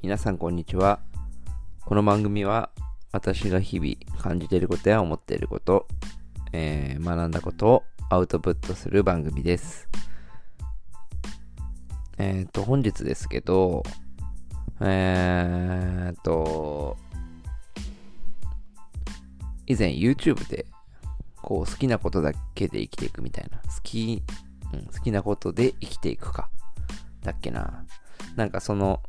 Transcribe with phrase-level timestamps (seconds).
[0.00, 1.00] 皆さんこんにちは。
[1.84, 2.70] この番組は
[3.10, 5.88] 私が日々感じていることや思っていること、
[6.52, 9.88] えー、学んだことをアウトプットする番組です。
[12.16, 13.82] えっ、ー、と、本日ですけど、
[14.80, 16.96] えっ、ー、と、
[19.66, 20.66] 以前 YouTube で
[21.42, 24.22] こう好きなことだけで生きていくみたいな、好き、
[24.72, 26.50] うん、好きなことで生きていくか、
[27.24, 27.84] だっけな。
[28.36, 29.02] なんかその、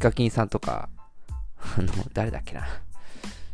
[0.00, 0.88] カキンさんとか、
[1.78, 2.66] あの、誰だっけな。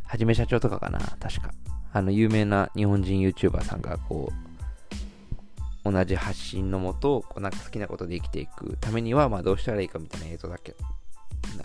[0.05, 1.51] はじめ社長とかかな、確か。
[1.93, 10.75] あの、有名な日本人 YouTuber さんが、こう、同じ発信のもと、こうなんか好きなことで生きていくためには、まあどうしたらいいかみたいな映像だっけ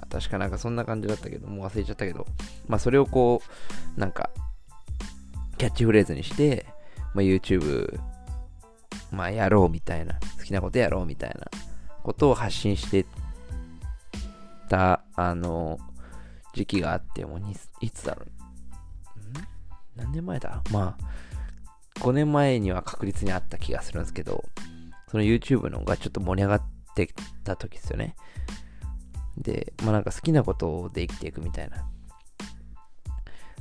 [0.10, 2.26] 確かなんかそんな感じだったけど、もう忘れちゃったけど、
[2.68, 3.42] まあそれをこ
[3.98, 4.30] う、なんか、
[5.58, 6.66] キャッチフレーズにして、
[7.14, 8.00] まあ、YouTube、
[9.12, 11.48] まあやろうみたいな、好きなことやろうみたいな
[12.04, 13.06] ことを発信して
[14.72, 15.78] た、あの、
[16.54, 17.42] 時期があって、もう
[17.82, 20.00] いつだろう。
[20.00, 20.02] ん？
[20.02, 20.64] 何年前だ？
[20.72, 24.46] まあ、5年前には確実にあった気がするんですけど、
[25.10, 26.64] その YouTube のがちょっと盛り上がっ
[26.96, 27.10] て
[27.44, 28.16] た時ですよね。
[29.38, 31.86] で、まあなんか好きなことで生きていくみたいな。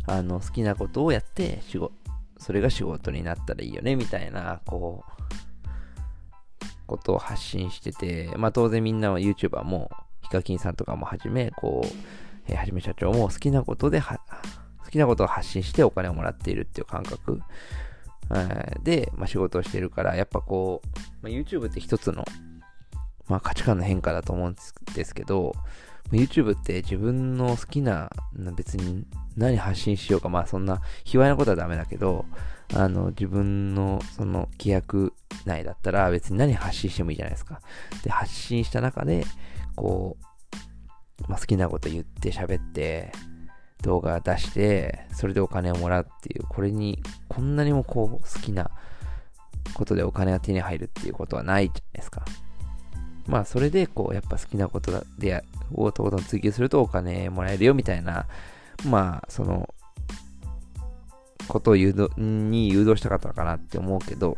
[0.07, 1.93] あの、好きなことをやって、仕事、
[2.39, 5.11] それが仕事になったらいいよね、みたいな、こう、
[6.87, 9.91] ことを発信してて、まあ当然みんなは YouTuber も、
[10.31, 11.89] ヒカキンさんとかもはじめ、こう、
[12.47, 14.17] えー、はじめ社長も好きなことで好
[14.89, 17.41] きなことを発信してお金をもらっているっていう感覚、
[18.31, 22.25] えー、で、まあ、仕事をしているから、やっぱこう、まあ、YouTube って一つの、
[23.27, 24.57] まあ、価値観の変化だと思うん
[24.95, 25.53] ですけど、
[26.13, 28.11] YouTube って自分の好きな、
[28.55, 29.05] 別に
[29.37, 32.25] 何発信しようか、まあそんな、卑猥なことはダメだけど、
[32.75, 35.13] あの、自分のその規約
[35.45, 37.61] 内だったら別に何発信してもいいじゃないですか。
[38.05, 39.25] で、発信した中で、
[39.81, 43.13] こう、まあ、好きなこと言って喋って、
[43.83, 48.71] 動画出して、それでお金をもらうっていう、これに、こんなにもこう、好きな
[49.73, 52.27] ことでお金が手に入るっていうことはないじゃないですか。
[53.27, 55.43] まあ、それで、こう、やっぱ好きなことで、
[55.73, 58.27] をとことん追求するとお金もらえるよみたいな、
[58.85, 59.75] まあ、その、
[61.49, 64.37] ことを誘導、に誘導したかったのかなって思うけど、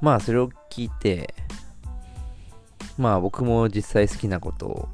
[0.00, 1.34] まあ、それを聞いて、
[2.98, 4.88] まあ、僕も実際好きなこと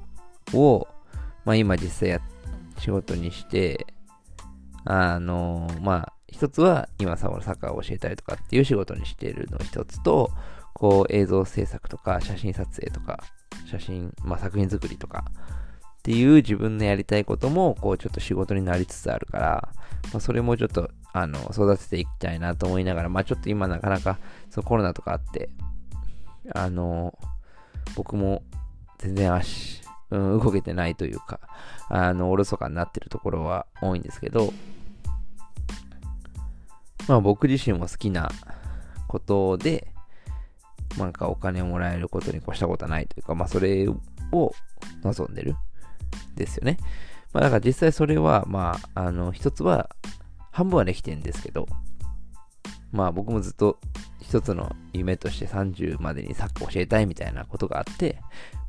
[0.52, 0.86] を、
[1.44, 2.20] まあ、今実際や、
[2.78, 3.86] 仕事にして、
[4.84, 10.30] あの、まあ、一つは今サッカーを教えたりとかっていう仕事にしているの一つと、
[10.72, 13.22] こう映像制作とか写真撮影とか、
[13.70, 15.24] 写真、まあ作品作りとか
[15.98, 19.68] っていう自分のやりたいことも、こうちょっと仕事になりつつあるから、
[20.12, 24.18] まあそれもちょっと、あの、育てていきたいなと思いながら、まあちょっと今なかなか、
[24.50, 25.48] そのコロナとかあって、
[26.52, 27.16] あの、
[27.96, 28.42] 僕も
[28.98, 31.40] 全然足、うん、動けてないというか、
[31.88, 34.52] あの、おろそかになってるところは多いんですけど、
[37.08, 38.30] まあ僕自身も好きな
[39.08, 39.88] ことで、
[40.98, 44.54] なんかお金をもらえることに越したことはないというか、まあそれを
[45.02, 45.56] 望んでる。
[46.36, 46.78] ですよね。
[47.32, 49.90] まあだから実際それは、まあ、あの、一つは、
[50.50, 51.66] 半分はできてるんですけど、
[52.94, 53.78] まあ僕もずっと
[54.22, 58.20] 一つの夢として30までにサッカー教えたいみたいなことがあって、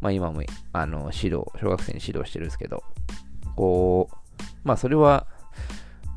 [0.01, 0.41] まあ今も、
[0.73, 2.83] あの、指導、小学生に指導してるんですけど、
[3.55, 4.15] こう、
[4.63, 5.27] まあそれは、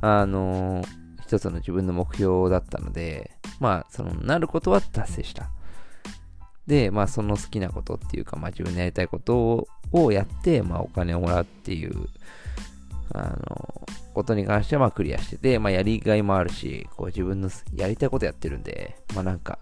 [0.01, 0.83] あの、
[1.27, 3.31] 一つの自分の目標だったので、
[3.61, 5.51] まあその、なることは達成した。
[6.67, 12.09] で、まあその好きなことっていうか、まあ自分のやりたいことをやって、まあお金をもらうっていう、
[13.13, 13.87] あの、
[14.19, 19.61] ことに関してはまあクリアしてて、まあやりがいもあるし、こう自分のやりたいことやってるんで、まあなんか、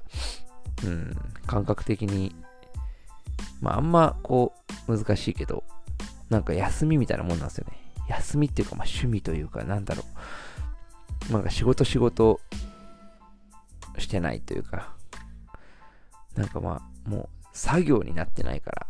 [0.83, 1.15] うん、
[1.47, 2.35] 感覚的に、
[3.61, 4.55] まああんまこ
[4.89, 5.63] う難しいけど、
[6.31, 7.77] なんか休みみたいなもんなんですよね。
[8.09, 10.05] 休みっていうか、まあ趣味というか、なんだろ
[11.29, 11.33] う。
[11.33, 12.41] なんか仕事仕事
[13.99, 14.95] してないというか、
[16.35, 18.87] なんかまあ、もう作業になってないから、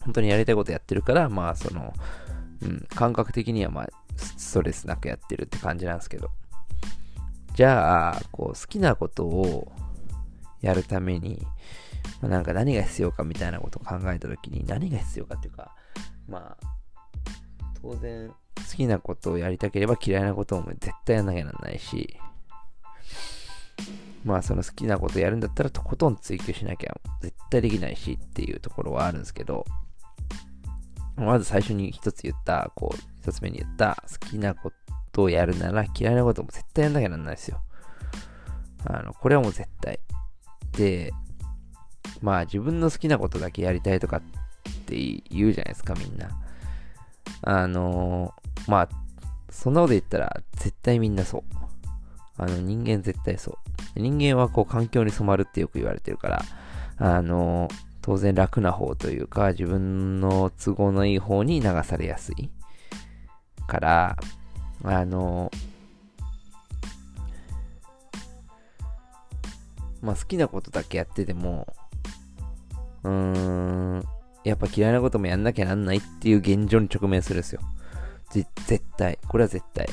[0.00, 1.94] 本当にやりたいことやってるから、まあその、
[2.60, 3.88] うん、感覚的にはまあ、
[4.22, 6.30] ストレスなくやってるって感じなんですけど。
[7.54, 9.70] じゃあ、こう、好きなことを
[10.62, 11.46] やるために、
[12.20, 15.74] まあ、なんか何が必要かみたいなことを考えたときに、何が必要かっていうか、
[16.26, 16.66] まあ、
[17.82, 18.34] 当然、好
[18.76, 22.16] きなことをやりたければ嫌いなことも絶対やんなきゃならないし、
[24.24, 29.64] まあその好きなことやるんだったらとことん追求しなきゃ絶対できないしっていうところはあるんですけど、
[31.16, 34.72] まず最初に一つ言った、こう、一つ目に言った好きなこ
[35.12, 37.60] とをやるなら嫌いなことも絶対やんなきゃなんないですよ。
[38.84, 40.00] あの、これはもう絶対。
[40.72, 41.12] で、
[42.20, 44.20] まあ自分の好きなことだけやりたいとかっ
[44.86, 44.96] て
[45.30, 46.30] 言うじゃないですか、みんな。
[47.42, 48.34] あの、
[48.68, 48.88] まあ、
[49.50, 51.42] そんなこと言ったら、絶対みんなそう。
[52.36, 53.58] あの、人間絶対そ
[53.96, 54.00] う。
[54.00, 56.42] 人間はこう、環境に染まるってよく言われてるから、
[56.98, 57.68] あの、
[58.02, 62.50] 当然楽な方というか、自分の都合のいい方に流されやすい。
[63.66, 64.16] から、
[64.84, 65.50] あの、
[70.02, 71.72] まあ好きなことだけやってても、
[73.04, 74.04] うーん、
[74.44, 77.60] やっぱ嫌いなこともやんなきゃなんないっていう現状に直面するんですよ。
[78.30, 79.18] 絶対。
[79.28, 79.86] これは絶対。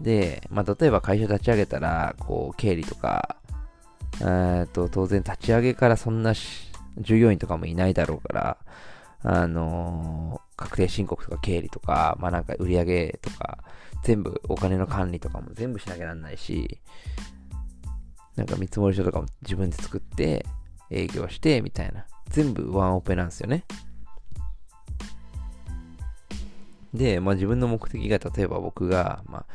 [0.00, 3.36] で、まあ、例えば会社立ち上げたら、こう、経理とか、
[4.20, 6.34] えと、当然立ち上げからそんな
[6.98, 8.58] 従業員とかもいないだろうから、
[9.22, 13.58] あのー、確定申告とか経理とか、まあ、なんか売り上げとか、
[14.02, 16.80] 全部お金の管理とかも全部しなきゃなんないし、
[18.36, 20.46] なんか見積書とかも自分で作って、
[20.90, 22.06] 営業して、みたいな。
[22.28, 23.64] 全部ワンオペなんですよね。
[26.94, 29.46] で、まあ自分の目的が、例えば僕が、まあ、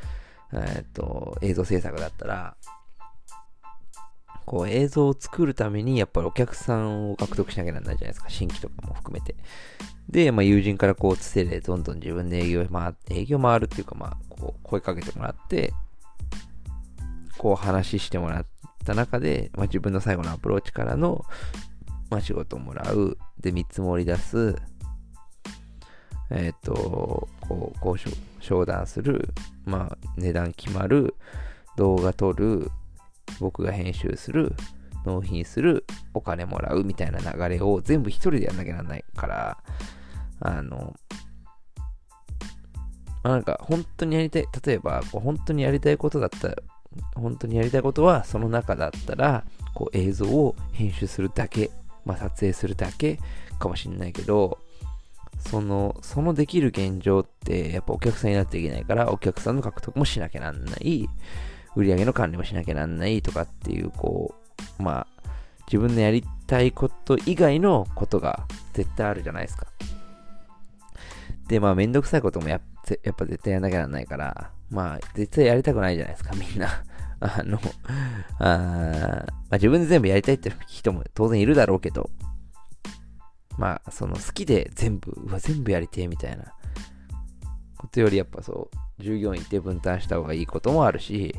[0.53, 2.55] えっ、と、映像制作だったら、
[4.45, 8.29] こう映像を作るためにやっぱりお客さんを獲得しなきゃならないじゃないですか。
[8.29, 9.35] 新規とかも含めて。
[10.09, 15.73] で、まあ友人からこうつてでどんどん自分で営業回、営業回るっていうかまあ、こう声かけてもらって、
[17.37, 18.45] こう話してもらっ
[18.83, 21.23] た中で、まあ自分の最後のアプローチからの、
[22.09, 23.17] まあ仕事をもらう。
[23.39, 24.55] で、見積もり出す。
[26.29, 29.29] えっ、ー、と、こう、こう商談する。
[29.65, 31.15] まあ値段決まる。
[31.77, 32.69] 動画撮る。
[33.39, 34.53] 僕が編集する。
[35.05, 35.85] 納品する。
[36.13, 39.57] お金もらうみたいな流れを全部一人でやんなきゃならないから、
[40.39, 40.95] あの、
[43.23, 46.55] まあ、なんか本当にやりたい、例えばこう本当にやりたいことだったら、
[47.15, 49.43] 本当にやりたいことはその中だったら、
[49.73, 51.71] こう映像を編集するだけ、
[52.05, 53.19] まあ、撮影するだけ
[53.59, 54.59] かもしんないけど、
[55.39, 61.09] その、そのできる現状って、やっぱお客さんになっていけないから、お客さんの獲得もしなきゃなんない、
[61.75, 64.35] 売り上げの管理もしなきゃなんないとかっていう、こ
[64.79, 65.07] う、まあ、
[65.67, 69.67] 自分のやりたいこと以外のことが絶対あるじゃないですか。
[71.47, 72.61] で、まあ、めんどくさいこともや
[73.03, 76.83] やっぱ絶対やんなきゃなんないから、まあ、絶対やりたくないじゃないですか、みんな。
[77.21, 77.59] あの、
[78.39, 82.09] あまあ、自分で全部やりたいって人も当然いるだろうけど、
[83.57, 86.53] まあ、その好きで全部、うわ、全部やりてえみたいな
[87.81, 88.69] ことよりやっぱそ
[88.99, 91.33] う、従業員って分担した方がいいこともあるし、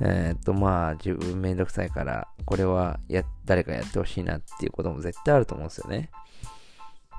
[0.00, 6.10] えー、っと、まあ、自分めんどくさいから、これはや、誰かやってほしいなっていうことも絶対あると思うんですよね。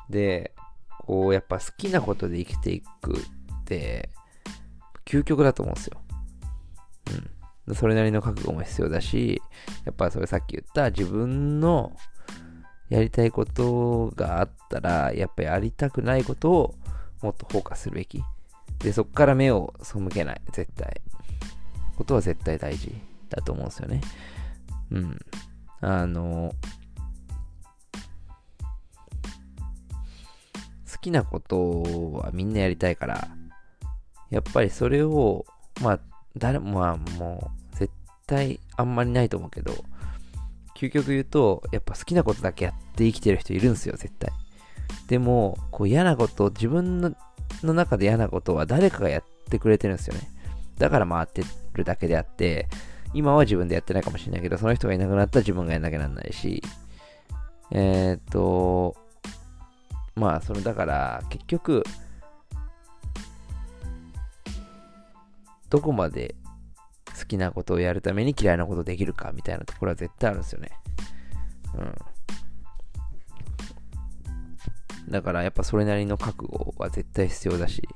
[0.09, 0.53] で、
[0.99, 4.09] こう、やっぱ好きなことで生きていくって、
[5.05, 6.01] 究極だと思うんですよ。
[7.67, 7.75] うん。
[7.75, 9.41] それなりの覚悟も必要だし、
[9.83, 11.93] やっぱそれさっき言った自分の
[12.87, 16.75] やりたいことがあったら、やっぱやりたくないことを
[17.21, 18.23] もっとフォーカスするべき。
[18.80, 20.42] で、そこから目を背けない。
[20.51, 21.01] 絶対。
[21.95, 22.94] ことは絶対大事
[23.30, 24.01] だと思うんですよね。
[24.92, 25.19] うん。
[25.81, 26.54] あの、
[30.92, 33.27] 好きなことはみんなやりたいから、
[34.30, 35.45] やっぱりそれを、
[35.81, 36.00] まあ、
[36.38, 37.94] 誰も、まあもう、絶
[38.27, 39.74] 対あんまりないと思うけど、
[40.75, 44.32] 究極言うと、やっぱ好きなことだけやって生きてる人いるんですよ、絶対。
[45.08, 50.30] でも、こう嫌なこと、自分の中で嫌なことは誰かがやってくれてるんですよね。
[50.77, 52.68] だから回ってるだけであって、
[53.13, 56.62] 今は自分でやってないかもしれないけど、その人がいなくなったら自分がやんなきゃなんないし、
[57.72, 58.96] えっ、と、
[60.15, 61.84] まあ、その、だから、結局、
[65.70, 66.36] どこまで
[67.20, 70.70] 好きなことをやるために嫌いなことできるかみたいなところは絶対あるんですよね。
[71.75, 71.96] うん。
[75.09, 77.88] だからやっぱそれなりの覚悟は絶対必要だし、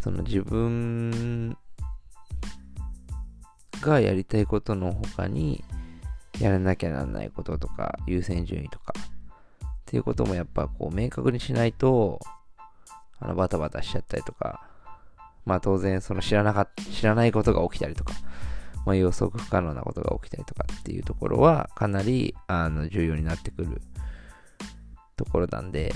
[0.00, 1.56] その自分
[3.80, 5.64] がやりたいことの他に
[6.40, 12.20] やらなきゃならないこととか優先順位とかっていうこともやっぱこう明確にしないと
[13.18, 14.68] あのバタバタしちゃったりとか
[15.44, 18.12] まあ当然その知らなか知らないことが起きたりとか
[18.84, 23.80] まあ予測不可能なことが起きたりとかっていうところはかなりあの重要になってくる
[25.16, 25.94] ところなんで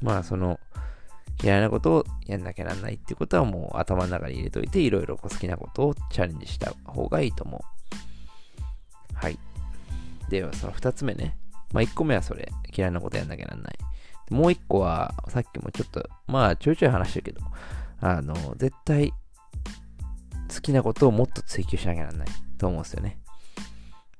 [0.00, 0.60] まあその
[1.42, 9.14] 嫌いなことをやんなきゃなんないってことはもう頭の中に入れといて、いろいろ好きなことをチャレンジした方がいいと思う。
[9.14, 9.38] はい。
[10.28, 11.36] では、その二つ目ね。
[11.72, 12.50] まあ一個目はそれ。
[12.74, 13.78] 嫌いなことやんなきゃなんない。
[14.30, 17.40] もう一個は、さっきもちょっと、まあちょいちょい話してるけど、
[18.00, 19.12] あの、絶対
[20.52, 23.18] 好きなことをもっと追求しなきゃなんないと思うんですよね。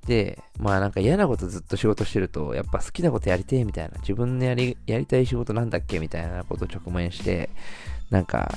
[0.07, 7.51] で、まあなんか嫌なことずっと仕事してると、やっぱ好きなことやりてえみたいな、自分のやり、やりたい仕事なんだっけみたいなことを直面して、
[8.11, 8.53] なんか、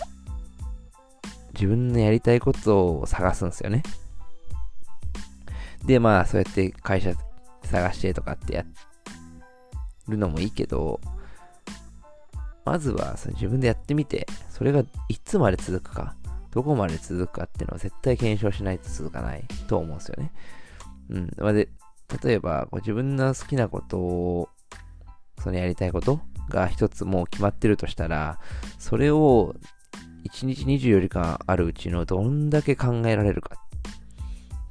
[1.53, 3.83] 自分のやりたいことを探すんですよね。
[5.85, 7.13] で、まあそうやって会社
[7.63, 8.65] 探してとかってや
[10.07, 10.99] るのもいいけど、
[12.65, 16.15] まずはその自分でやってみて、それがいつまで続くか、
[16.51, 20.31] どこまで続くかっていうのは絶対検証しないと続かないと思うんですよね。
[21.09, 21.31] うん。
[21.37, 21.69] まあ、で、
[22.23, 24.49] 例えば、こう自分の好きなことを、
[25.39, 28.39] そのやりたいことが一つもう決まってるとしたら、
[28.79, 29.55] それを
[30.25, 33.55] 1日24時間あるうちのどんだけ考えられるか。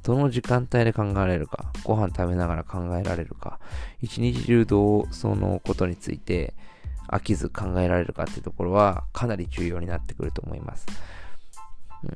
[0.02, 1.72] どの時間帯で考えられるか。
[1.84, 3.58] ご飯食べながら考えられるか。
[4.00, 6.54] 一日中どうそのことについて
[7.08, 10.86] 飽きず考えられるかっていうところはかなり重要になってくると思います。
[12.04, 12.10] うん、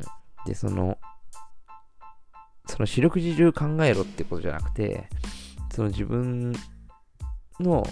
[0.47, 0.99] で、その、
[2.71, 5.09] その四六時中考えろってことじゃなくて、
[5.75, 6.53] その自分
[7.59, 7.85] の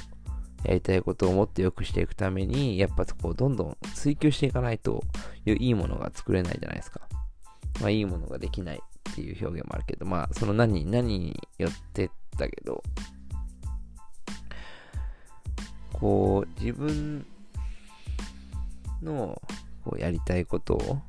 [0.62, 5.02] やりたいことをもっと良くしていくために、やっぱこう、どんどん追求していかないと、
[5.44, 7.00] いいものが作れないじゃないですか。
[7.80, 8.80] まあ、いいものができない
[9.10, 12.82] っていう表現もあるけど、まあ、その何、何によってだけど、
[15.92, 17.26] こう、自分
[19.02, 19.42] の
[19.84, 21.02] こうやりたいこと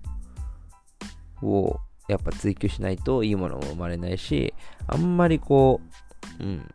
[1.41, 1.79] を
[2.10, 4.54] やっぱ追求しないといいものも生まれないし、
[4.88, 5.80] あんまりこ
[6.39, 6.74] う、うん、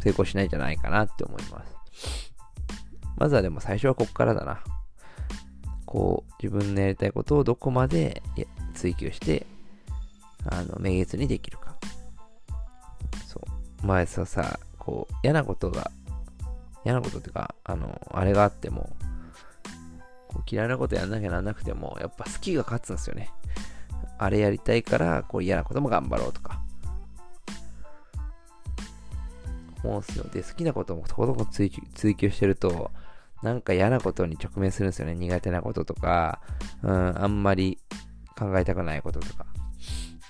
[0.00, 2.32] 成功しないんじゃないかなって思います。
[3.16, 4.64] まずはでも最初はこっからだな。
[5.86, 8.22] こう、自分のやりたいことをどこまで
[8.74, 9.46] 追求して、
[10.46, 11.76] あの、明月にできるか。
[13.26, 13.40] そ
[13.82, 13.86] う。
[13.86, 15.90] 前さ、さ、こう、嫌なことが
[16.84, 18.94] 嫌なことっていうか、あの、あれがあっても、
[20.50, 23.30] 嫌いなことやんなきゃなんなくても、やっぱ好きが勝つんですよね。
[24.24, 26.60] あれやりたいから、こう嫌なことも頑張ろうとか。
[29.82, 30.24] 思うんすよ。
[30.32, 32.90] で、好きなこともとことこ追求してると、
[33.42, 35.14] なんか嫌なことに直面するんですよね。
[35.14, 36.40] 苦手なこととか、
[36.82, 37.78] うん、あんまり
[38.38, 39.46] 考えたくないこととか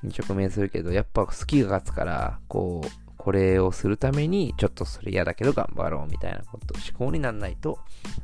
[0.03, 7.79] に直面するけど、やっぱ好きが勝つから、こう、これをするために、ちょっとそれ嫌だけど頑張ろうみたいなこと、思考にならないと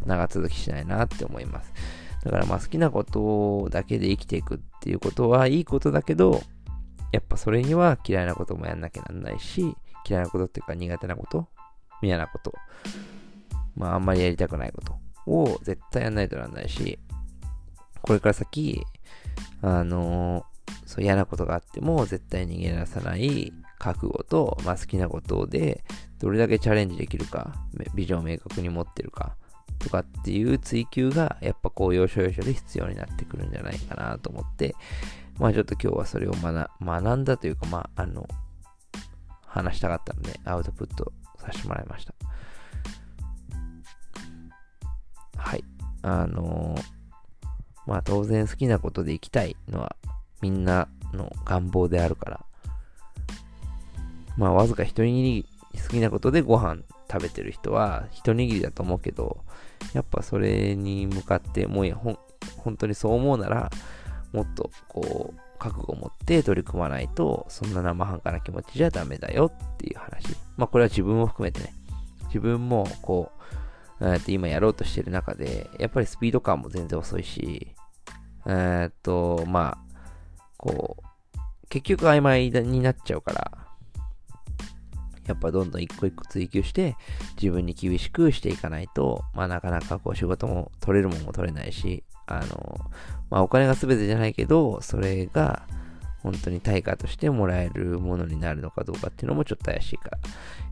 [0.04, 1.72] 長続きしないなって思います。
[2.24, 6.42] だからまあ好きなことだけで生きていくっていうことはいいことだけど、
[7.12, 9.74] やっぱそれには嫌いなこともやんなきゃなんないし、
[10.08, 11.48] 嫌いなことっていうか苦手なこと、
[12.02, 12.52] 嫌なこと、
[13.74, 14.98] まああんまりやりたくないこと
[15.30, 16.98] を絶対やんないとなんないし、
[18.02, 18.82] これから先、
[19.62, 25.84] あのー、そう嫌なことがあっても絶対逃げ出さない覚悟と、まあ、好きなことで
[26.18, 27.54] どれだけチャレンジできるか、
[27.94, 29.36] ビジョンを明確に持ってるか
[29.78, 34.74] とかっていう追求がやっぱこう要所要所で必要になってくるんじゃないかなと思って、
[35.38, 38.28] まあちょっと今日はそれを学んだというか、まああの、
[39.46, 42.14] 話したかったのでアウトプットさせてもらいました。
[45.36, 45.64] はい。
[46.02, 46.76] あの、
[47.86, 49.96] まあ当然好きなことで生きたいのは
[50.40, 52.44] みんなの願望であるから、
[54.36, 55.46] まあ、わずか一握り
[55.82, 59.44] 好きなことでご飯食べてる人は一握りだと思うけど、
[59.94, 62.18] やっぱそれに向かって、もうほ
[62.58, 63.70] 本当にそう思うなら、
[64.32, 70.36] もっとこう、覚悟を持って取り組まないと、そんな生半可な気持ちじゃダメだよっていう話。
[70.56, 71.74] まあこれは自分を含めてね、
[72.26, 73.30] 自分もこ
[74.00, 77.74] う、えー、今やろうとしてる中で、やっぱりスピード感も全然遅いし、
[78.46, 79.78] え、っと、まあ、
[80.56, 83.69] こう、結局曖昧になっちゃうから、
[85.30, 86.96] やっぱどんどん一個一個追求して
[87.40, 92.80] 自分に厳しくしていかないと、まあなかなかこう仕事も取れるもんも取れないし、あの、
[93.30, 95.62] まあお金が全てじゃないけど、それが
[96.22, 100.18] 本当に対価としてもらえるものになるのかどうかっていうのもちょっと怪しいから、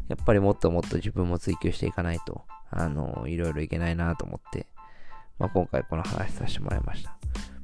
[0.09, 4.67] やっぱりもっともっと自分も追求していかないと、あの、いろいろいけないなと思って、
[5.39, 7.17] まあ今回この話させてもらいました。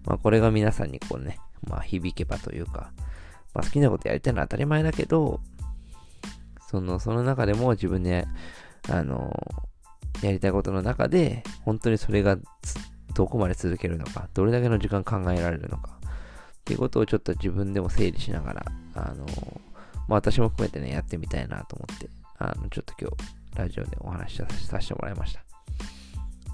[0.05, 2.93] まあこれが皆さんにこうね、まあ響けばというか、
[3.55, 5.41] まあ好きなことやりたいのは当たり前だけど、
[6.69, 8.27] その、その中でも自分で、
[8.89, 9.33] あの、
[10.23, 12.37] やりたいことの中で、本当にそれが
[13.15, 19.27] どこまで続けるのか、どれだけの時間考えられるのか、っていうことをちょっと自分でも整理しながら、あの、
[20.09, 25.41] まあ私も含めてね、やってみたいなと思って、あの、ちょっと今日、ラジオでお話しさせてもらいました。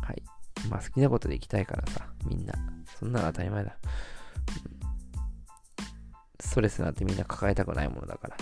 [0.03, 0.23] はい。
[0.69, 2.55] まあ好きなことで行きたいからさ、みんな。
[2.99, 3.77] そんなの当たり前だ。
[6.39, 8.37] ストレスなんてみんな抱えたくないものだから。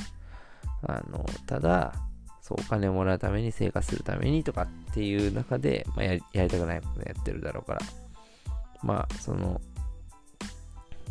[0.82, 1.94] あの、ただ、
[2.40, 7.80] そう、お金をもらうために生活するためにとかっていう中で、まあ、やりやりたくないことやってるだろうから、
[8.82, 9.60] まあ、その、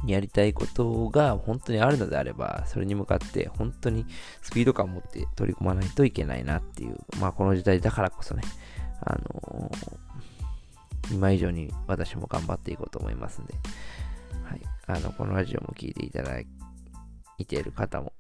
[0.06, 4.06] やりたいことが本当にあるのであれば、それに向かって本当に
[4.42, 8.44] スピード感を持って取り組まないといけないなっていう、まあこの時代だからこそね、
[9.02, 13.56] あのー、今以上に私も頑張っていこうと思いますんで、
[14.44, 14.62] はい。
[14.88, 18.14] あの、このラジオも聞いていただいている方も、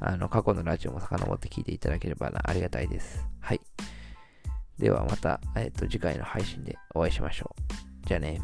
[0.00, 3.24] あの、過去のラジオも遡って聞いていただければ、ありがたいです。
[3.40, 3.60] はい。
[4.78, 7.54] ではまた、えっ、と、次回の配信でお会いしましょ
[8.04, 8.06] う。
[8.06, 8.40] じゃあね。